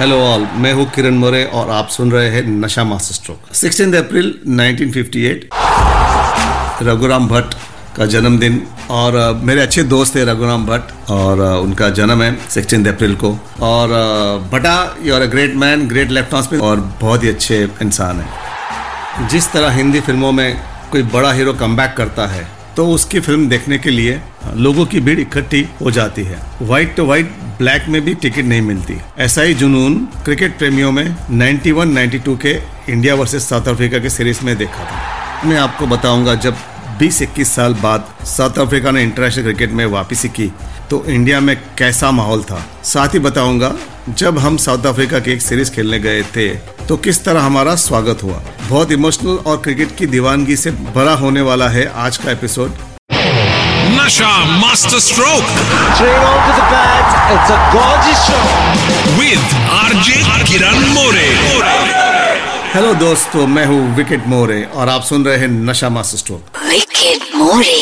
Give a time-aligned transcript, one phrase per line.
[0.00, 3.48] Hello all मैं हूँ किरण मोरे और आप सुन रहे हैं नशा master stroke.
[3.54, 5.42] 16 April 1958
[6.82, 7.54] Raghuram Bhatt
[7.96, 8.56] का जन्मदिन
[8.90, 13.30] और मेरे अच्छे दोस्त थे रघुराम भट्ट और उनका जन्म है 16 अप्रैल को।
[13.62, 13.88] और
[14.52, 19.28] Bhatta you are a great man great left house और बहुत ही अच्छे इंसान हैं।
[19.28, 20.60] जिस तरह हिंदी फ़िल्मों में
[20.92, 22.44] कोई बड़ा हीरो कमबैक करता है
[22.76, 24.20] तो उसकी फ़िल्म देखने के लिए
[24.56, 28.62] लोगों की भीड़ इकट्ठी हो जाती है। व्हाइट टू व्हाइट ब्लैक में भी टिकट नहीं
[28.62, 32.56] मिलती। ऐसा ही जुनून क्रिकेट प्रेमियों में 91-92 के
[32.92, 36.56] इंडिया वर्सेस साउथ अफ्रीका के सीरीज़ में देखा था। मैं आपको बताऊँगा, जब
[36.98, 40.52] 20-21 साल बाद साउथ अफ्रीका ने इंटरनेशनल क्रिकेट में वापसी की
[40.90, 42.64] तो इंडिया में कैसा माहौल था?
[42.84, 43.72] साथ ही बताऊँगा,
[44.08, 46.48] जब हम साउथ अफ्रीका की एक सीरीज़ खेलने गए थे
[46.86, 48.42] तो किस तरह हमारा स्वागत हुआ?
[48.68, 52.70] बहुत इमोशनल और क्रिकेट की दीवानगी से भरा होने वाला है आज का एपिसोड
[53.90, 55.44] नशा master stroke
[55.98, 57.06] Three on to the bat.
[57.34, 58.48] It's a gorgeous shot.
[59.18, 60.16] With RJ
[60.48, 61.28] Kiran More
[62.74, 63.46] hello दोस्तों.
[63.46, 67.78] मैं हूँ विकेट मोरे और आप सुन रहे हैं नशा मास्टर स्ट्रोक। विकेट मोरे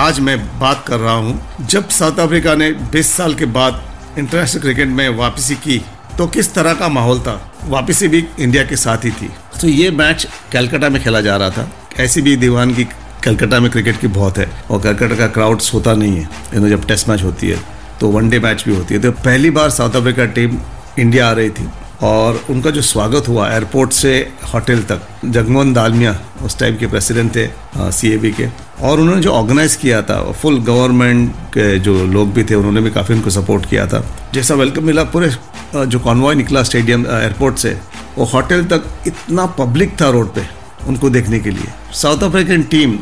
[0.00, 3.82] आज मैं बात कर रहा हूँ जब साउथ अफ्रीका ने 20 साल के बाद
[4.18, 5.82] इंटरनेशनल क्रिकेट में वापसी की
[6.18, 7.34] तो किस तरह का माहौल था?
[7.64, 11.50] वापसी भी इंडिया के साथ ही थी। तो ये मैच कैलकाटा में खेला जा रहा
[11.50, 12.84] था। ऐसी भी दीवान की
[13.24, 16.68] कलकत्ता में क्रिकेट की बहुत है और कलकत्ता का क्राउड्स होता नहीं है। यू नो
[16.68, 17.58] जब टेस्ट मैच होती है
[18.00, 20.56] तो वनडे मैच भी होती है। तो पहली बार साउथ अफ्रीका टीम
[20.98, 21.68] इंडिया आ रही थी
[22.02, 24.12] और उनका जो स्वागत हुआ एयरपोर्ट से
[24.52, 27.48] होटल तक, जगमोहन दालमिया उस टाइम के प्रेसिडेंट थे
[27.92, 28.46] सीएबी के।
[28.80, 32.90] और उन्होंने जो ऑर्गेनाइज किया था फुल गवर्नमेंट के जो लोग भी थे, उन्होंने भी
[32.90, 35.30] काफ़ी उनको सपोर्ट किया था। जैसा वेलकम मिला, पूरे
[35.76, 37.76] जो कॉन्वॉय निकला स्टेडियम एयरपोर्ट से,
[38.16, 40.46] वो होटल तक इतना पब्लिक था रोड पे।
[40.88, 42.98] उनको देखने के लिए। साउथ अफ्रीकन टीम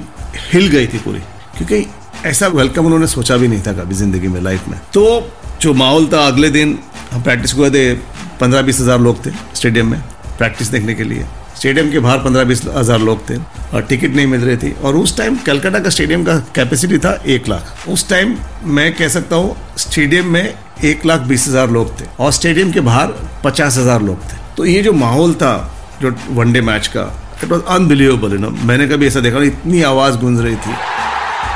[0.53, 1.19] हिल गई थी पूरी,
[1.57, 1.87] क्योंकि
[2.27, 5.31] ऐसा वेलकम उन्होंने सोचा भी नहीं था कभी ज़िंदगी में लाइफ में। तो
[5.63, 6.79] जो माहौल था अगले दिन,
[7.13, 7.95] हम प्रैक्टिस गए थे
[8.41, 10.01] पंद्रह बीस हज़ार लोग थे स्टेडियम में
[10.39, 13.37] प्रैक्टिस देखने के लिए। स्टेडियम के बाहर पंद्रह बीस हज़ार लोग थे,
[13.75, 17.13] और टिकट नहीं मिल रही थी। और उस टाइम कलकत्ता का स्टेडियम का कैपेसिटी था
[17.27, 22.01] एक लाख। उस टाइम मैं कह सकता हूँ स्टेडियम में एक लाख बीस हज़ार लोग
[22.01, 23.15] थे, और स्टेडियम के बाहर
[23.45, 25.55] पचास हज़ार लोग थे। तो ये जो माहौल था,
[26.03, 27.03] जो वनडे मैच का
[27.45, 30.75] it was unbelievable you know मैंने कभी ऐसा देखा इतनी आवाज़ गूंज रही थी।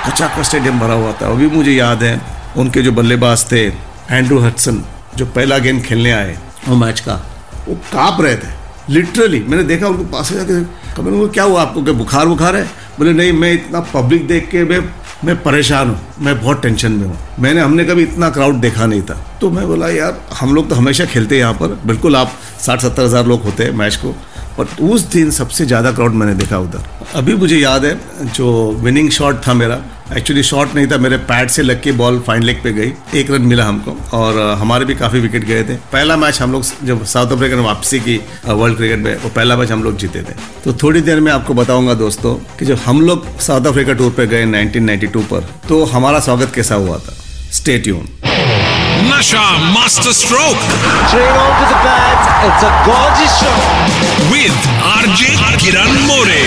[0.07, 2.21] कचा का स्टेडियम भरा हुआ था। अभी मुझे याद है,
[2.57, 3.67] उनके जो बल्लेबाज थे
[4.11, 4.83] एंड्रू हटसन
[5.17, 6.37] जो पहला गेम खेलने आए
[6.69, 7.15] वो मैच का,
[7.69, 8.49] वो काँप रहे थे।
[8.91, 10.63] लिटरली मैंने देखा उनको पास जाके,
[10.97, 11.63] कभी उनको क्या हुआ?
[11.63, 12.65] आपको क्या बुखार बुखार है?
[12.99, 14.81] बोले, नहीं, मैं इतना पब्लिक देख के मैं
[15.25, 19.03] मैं परेशान हूँ। मैं बहुत टेंशन में हूँ। मैंने, हमने कभी इतना क्राउड देखा नहीं
[19.03, 22.33] था। तो मैं बोला, यार, हम लोग तो हमेशा खेलते हैं यहाँ पर। बिल्कुल आप
[22.61, 24.15] साठ सत्तर हज़ार लोग होते हैं मैच को।
[24.59, 29.11] बट उस दिन सबसे ज़्यादा क्राउड मैंने देखा उधर। अभी मुझे याद है, जो विनिंग
[29.11, 29.81] शॉट था मेरा
[30.17, 33.31] एक्चुअली शॉट नहीं था, मेरे पैड से लग के बॉल फाइन लेग पे गई। एक
[33.31, 37.05] रन मिला हमको और हमारे भी काफ़ी विकेट गए थे। पहला मैच हम लोग जब
[37.05, 40.35] साउथ अफ्रीका ने वापसी की वर्ल्ड क्रिकेट में, वो पहला मैच हम लोग जीते थे।
[40.65, 44.27] तो थोड़ी देर में आपको बताऊँगा दोस्तों कि जब हम लोग साउथ अफ्रीका टूर पर
[44.27, 47.15] गए 1992 पर तो हमारा स्वागत कैसा हुआ था?
[47.53, 48.09] स्टे ट्यून
[49.03, 50.57] नशा master stroke
[51.11, 52.21] Three on to the bat.
[52.47, 53.63] It's a gorgeous shot.
[54.33, 55.31] With RJ
[55.63, 56.43] Kiran More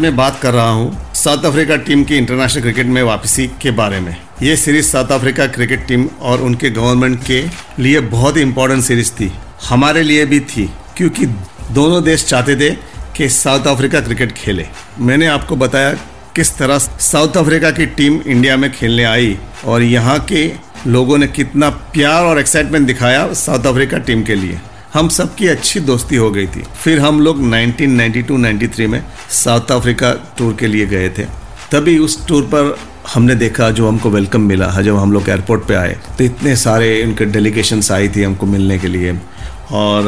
[0.00, 4.00] मैं बात कर रहा हूँ साउथ अफ्रीका टीम की इंटरनेशनल क्रिकेट में वापसी के बारे
[4.00, 7.42] में। ये series South Africa cricket team और उनके गवर्नमेंट के
[7.82, 9.32] लिए बहुत ही इम्पोर्टेंट सीरीज़ थी।
[9.68, 11.26] हमारे लिए भी थी क्योंकि
[11.70, 12.70] दोनों देश चाहते थे
[13.16, 14.66] कि साउथ अफ्रीका क्रिकेट खेले।
[15.00, 15.94] मैंने आपको बताया
[16.38, 19.36] किस तरह साउथ अफ्रीका की टीम इंडिया में खेलने आई
[19.66, 20.42] और यहाँ के
[20.86, 24.58] लोगों ने कितना प्यार और एक्साइटमेंट दिखाया साउथ अफ्रीका टीम के लिए?
[24.94, 29.02] हम सबकी अच्छी दोस्ती हो गई थी। फिर हम लोग 1992-93 में
[29.34, 31.24] साउथ अफ्रीका टूर के लिए गए थे।
[31.72, 32.76] तभी उस टूर पर
[33.14, 36.90] हमने देखा जो हमको वेलकम मिला जब हम लोग एयरपोर्ट पे आए। तो इतने सारे
[37.04, 39.18] उनके डेलीगेशंस आई थी हमको मिलने के लिए।
[39.72, 40.06] और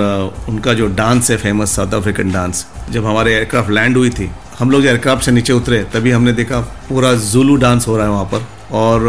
[0.49, 4.71] उनका जो डांस है फ़ेमस साउथ अफ्रीकन डांस जब हमारे एयरक्राफ्ट लैंड हुई थी हम
[4.71, 6.59] लोग एयरक्राफ्ट से नीचे उतरे तभी हमने देखा
[6.89, 8.43] पूरा जुलू डांस हो रहा है वहाँ पर
[8.77, 9.05] और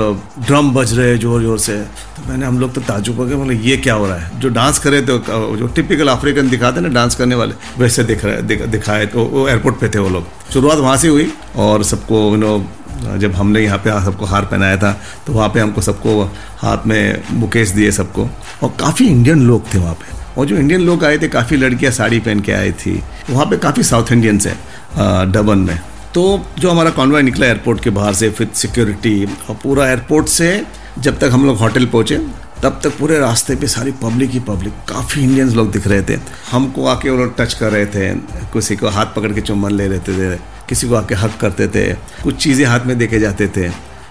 [0.47, 1.75] ड्रम बज रहे हैं ज़ोर ज़ोर से।
[2.15, 4.39] तो मैंने हम लोग तो ताजुब हो गए बोले ये क्या हो रहा है?
[4.39, 5.17] जो डांस करे थे
[5.57, 9.47] जो टिपिकल अफ्रीकन दिखाते ना डांस करने वाले वैसे दिख रहे दिख, दिखाए तो वो
[9.47, 13.61] एयरपोर्ट पे थे वो लोग। शुरुआत वहाँ से हुई और सबको यू नो जब हमने
[13.61, 14.95] यहाँ पे सबको हार पहनाया था
[15.27, 16.23] तो वहाँ पे हमको सबको
[16.59, 18.29] हाथ में मुकेश दिए सबको।
[18.63, 21.91] और काफ़ी इंडियन लोग थे वहाँ पे। और जो इंडियन लोग आए थे काफ़ी लड़कियाँ
[21.93, 24.59] साड़ी पहन के आई थी। वहाँ पे काफ़ी साउथ इंडियंस हैं।
[24.97, 25.79] डबन में।
[26.13, 26.23] तो
[26.59, 30.63] जो हमारा कॉन्वॉय निकला एयरपोर्ट के बाहर से, फिर सिक्योरिटी और पूरा एयरपोर्ट से
[30.99, 32.17] जब तक हम लोग होटल पहुँचे,
[32.63, 36.17] तब तक पूरे रास्ते पे सारी पब्लिक ही पब्लिक काफ़ी इंडियंस लोग दिख रहे थे।
[36.51, 38.13] हमको आके वो लोग टच कर रहे थे,
[38.53, 40.35] किसी को हाथ पकड़ के चुम्बन ले लेते थे,
[40.69, 41.87] किसी को आके हक करते थे,
[42.23, 43.69] कुछ चीज़ें हाथ में देके जाते थे।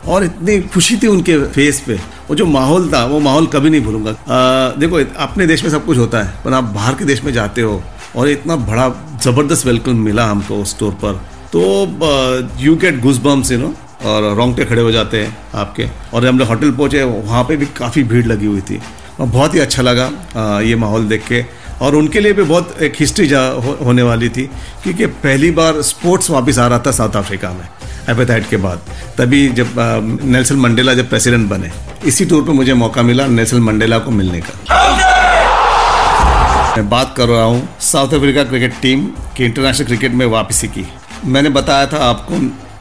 [0.08, 1.94] और इतनी खुशी थी उनके फेस पे।
[2.28, 4.12] वो जो माहौल था, वो माहौल कभी नहीं भूलूँगा।
[4.78, 7.60] देखो, अपने देश में सब कुछ होता है, पर आप बाहर के देश में जाते
[7.60, 7.82] हो
[8.16, 8.88] और इतना बड़ा
[9.24, 11.20] ज़बरदस्त वेलकम मिला हमको उस स्टोर पर।
[11.52, 11.60] तो
[12.60, 13.74] you get goose bumps you know
[14.04, 17.66] और रोंगटे खड़े हो जाते हैं आपके। और हम लोग होटल पहुँचे वहाँ पे भी
[17.76, 18.80] काफ़ी भीड़ लगी हुई थी।
[19.20, 21.44] और बहुत ही अच्छा लगा अ, ये माहौल देख के।
[21.82, 24.42] और उनके लिए भी बहुत एक हिस्ट्री जा हो, होने वाली थी
[24.82, 27.68] क्योंकि पहली बार स्पोर्ट्स वापस आ रहा था साउथ अफ्रीका में
[28.08, 28.80] एपेटाइट के बाद।
[29.18, 29.74] तभी जब
[30.24, 31.70] नेल्सन मंडेला जब प्रेसिडेंट बने
[32.06, 35.09] इसी टूर पे मुझे मौका मिला नेल्सन मंडेला को मिलने का।
[36.70, 39.04] मैं बात कर रहा हूँ साउथ अफ्रीका क्रिकेट टीम
[39.36, 40.84] की इंटरनेशनल क्रिकेट में वापसी की।
[41.26, 42.38] मैंने बताया था आपको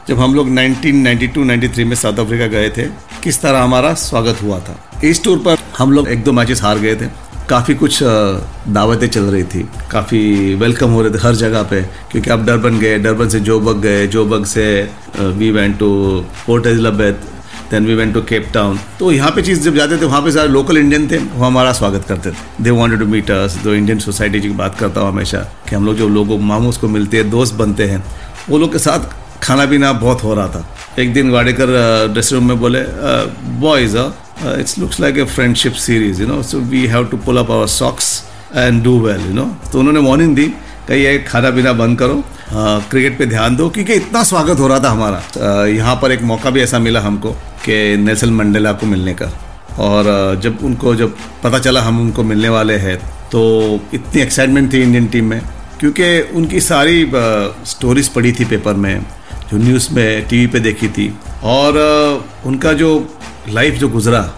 [0.08, 2.82] जब हम लोग 1992-93 में साउथ अफ्रीका गए थे,
[3.22, 6.78] किस तरह हमारा स्वागत हुआ था। इस टूर पर हम लोग एक दो मैचेस हार
[6.78, 7.06] गए थे।
[7.48, 7.98] काफ़ी कुछ
[8.68, 12.78] दावतें चल रही थी। काफ़ी वेलकम हो रहे थे हर जगह पे, क्योंकि आप डरबन
[12.78, 14.66] गए, डरबन से जोबक गए, जोबक से
[15.18, 15.90] we went to
[16.46, 17.29] Port Elizabeth
[17.70, 20.32] then we went to Cape Town तो यहाँ पे चीज़ जब जाते थे, वहाँ पे
[20.32, 23.74] सारे लोकल इंडियन थे, वो हमारा स्वागत करते थे। They wanted to meet us जो
[23.74, 25.38] इंडियन सोसाइटी की बात करता हूँ हमेशा,
[25.68, 28.02] कि हम लोग जो लोगों, मामूस को मिलते हैं, दोस्त बनते हैं,
[28.48, 29.12] वो लोग के साथ
[29.42, 30.64] खाना पीना बहुत हो रहा था।
[30.98, 31.66] एक दिन वाडेकर
[32.12, 32.82] ड्रेसिंग रूम में बोले
[33.60, 37.50] boys it's looks like a friendship series you know so we have to pull up
[37.50, 38.12] our socks
[38.56, 40.46] and do well you know तो उन्होंने वार्निंग दी
[40.88, 42.22] कि ये खाना पीना बंद करो
[42.52, 46.50] क्रिकेट पे ध्यान दो, क्योंकि इतना स्वागत हो रहा था हमारा। यहाँ पर एक मौका
[46.50, 47.30] भी ऐसा मिला हमको
[47.64, 49.26] कि नेल्सन मंडेला को मिलने का।
[49.80, 50.04] और
[50.42, 52.96] जब उनको, जब पता चला हम उनको मिलने वाले हैं
[53.30, 53.42] तो
[53.94, 55.40] इतनी एक्साइटमेंट थी इंडियन टीम में,
[55.80, 57.10] क्योंकि उनकी सारी
[57.66, 59.04] स्टोरीज पढ़ी थी पेपर में,
[59.50, 61.12] जो न्यूज़ में टीवी पे देखी थी।
[61.44, 61.78] और
[62.46, 62.90] उनका जो
[63.48, 64.28] लाइफ जो गुजरा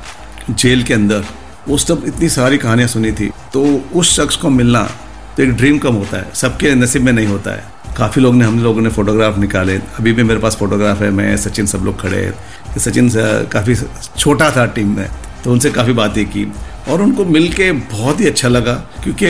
[0.51, 1.25] जेल के अंदर
[1.71, 4.89] उस तब इतनी सारी कहानियाँ सुनी थी। तो उस शख्स को मिलना
[5.37, 7.65] तो एक ड्रीम कम होता है। सबके नसीब में नहीं होता है।
[7.97, 11.37] काफ़ी लोग ने, हम लोगों ने फोटोग्राफ निकाले। अभी भी मेरे पास फोटोग्राफ है, मैं,
[11.37, 13.11] सचिन सब लोग खड़े हैं। सचिन
[13.53, 13.75] काफ़ी
[14.19, 15.09] छोटा था टीम में
[15.45, 16.47] तो उनसे काफ़ी बातें की।
[16.89, 19.27] और उनको मिल के बहुत ही अच्छा लगा, क्योंकि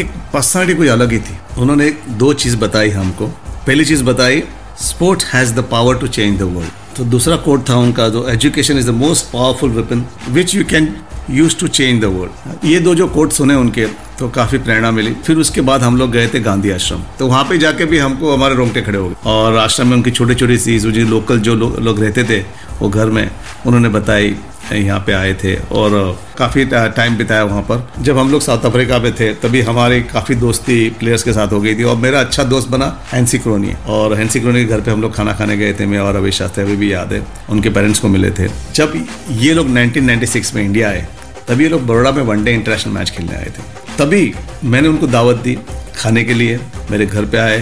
[0.00, 3.26] एक पर्सनालिटी कोई अलग ही थी। उन्होंने दो चीज़ बताई हमको।
[3.66, 4.42] पहली चीज़ बताई
[4.80, 8.78] sport has the power to change the world तो दूसरा कोट था उनका, जो education
[8.78, 10.94] is the most powerful weapon which you can
[11.30, 13.86] use to change the world ये दो जो कोट सुने उनके
[14.18, 17.44] तो काफ़ी प्रेरणा मिली। फिर उसके बाद हम लोग गए थे गांधी आश्रम। तो वहाँ
[17.44, 20.56] पे जाके भी हमको हमारे रोंगटे खड़े हो गए। और आश्रम में उनकी छोटी छोटी
[20.56, 22.40] चीज़ जो लोकल जो लोग रहते थे,
[22.80, 23.30] वो घर में
[23.66, 24.36] उन्होंने बताई
[24.72, 28.98] यहाँ पे आए थे। और काफ़ी टाइम बिताया वहाँ पर। जब हम लोग साउथ अफ्रीका
[28.98, 32.44] में थे, तभी हमारी काफ़ी दोस्ती प्लेयर्स के साथ हो गई थी। और मेरा अच्छा
[32.44, 35.72] दोस्त बना हैंसी क्रोनी। और हैंसी क्रोनी के घर पे हम लोग खाना खाने गए
[35.72, 39.06] थे, मैं और अभी शास्त्री, अभी भी याद है, उनके पेरेंट्स को मिले थे। जब
[39.30, 41.06] ये लोग 1996 में इंडिया आए
[41.48, 44.34] तभी ये लोग बड़ोड़ा में वनडे इंटरनेशनल मैच खेलने आए थे। तभी
[44.64, 45.58] मैंने उनको दावत दी
[45.96, 46.58] खाने के लिए।
[46.90, 47.58] मेरे घर पे आए।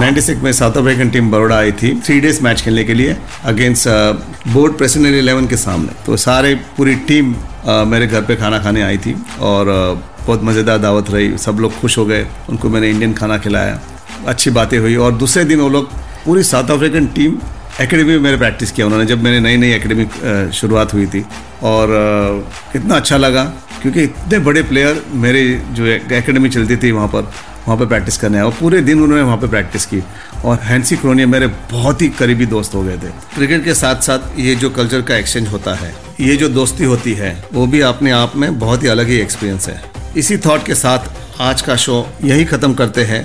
[0.00, 3.88] 96 में साउथ अफ्रीकन टीम बड़ोड़ा आई थी थ्री डेज़ मैच खेलने के लिए अगेंस्ट
[4.48, 8.82] बोर्ड प्रेसिडेंट इलेवन के सामने। तो सारे पूरी टीम uh, मेरे घर पे खाना खाने
[8.82, 12.90] आई थी और uh, बहुत मज़ेदार दावत रही। सब लोग खुश हो गए। उनको मैंने
[12.90, 13.80] इंडियन खाना खिलाया।
[14.28, 15.92] अच्छी बातें हुई और दूसरे दिन वो लोग
[16.24, 17.38] पूरी साउथ अफ्रीकन टीम
[17.80, 21.24] एकेडमी में मैंने प्रैक्टिस किया। उन्होंने जब मैंने नई नई एकेडमी शुरुआत हुई थी
[21.64, 21.92] और
[22.76, 23.44] इतना अच्छा लगा
[23.82, 28.38] क्योंकि इतने बड़े प्लेयर मेरे जो एकेडमी चलती थी वहाँ पर वहाँ पर प्रैक्टिस करने
[28.38, 30.02] आए और पूरे दिन उन्होंने वहाँ पर प्रैक्टिस की।
[30.44, 34.38] और हैंसी क्रोनिया मेरे बहुत ही करीबी दोस्त हो गए थे। क्रिकेट के साथ साथ
[34.38, 38.10] ये जो कल्चर का एक्सचेंज होता है, ये जो दोस्ती होती है, वो भी अपने
[38.10, 39.80] आप में बहुत ही अलग ही एक्सपीरियंस है।
[40.16, 41.10] इसी थॉट के साथ
[41.40, 43.24] आज का शो यही खत्म करते हैं।